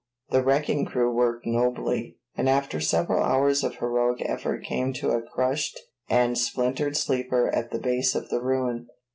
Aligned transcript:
The 0.31 0.41
wrecking 0.43 0.85
crew 0.85 1.13
worked 1.13 1.45
nobly, 1.45 2.17
and 2.35 2.49
after 2.49 2.79
several 2.79 3.21
hours 3.21 3.63
of 3.63 3.75
heroic 3.75 4.23
effort 4.27 4.63
came 4.63 4.93
to 4.93 5.11
a 5.11 5.21
crushed 5.21 5.79
and 6.09 6.35
splintered 6.39 6.97
sleeper 6.97 7.51
at 7.53 7.69
the 7.69 7.77
base 7.77 8.15
of 8.15 8.29
the 8.29 8.41
ruin. 8.41 8.87